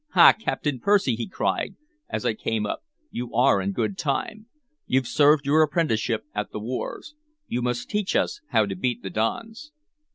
[0.15, 1.75] "Ha, Captain Percy!" he cried,
[2.09, 2.83] as I came up.
[3.11, 4.45] "You are in good time, man!
[4.87, 7.13] You've served your apprenticeship at the wars.
[7.45, 9.71] You must teach us how to beat the dons."